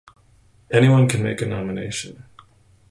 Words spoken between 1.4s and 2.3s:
a nomination.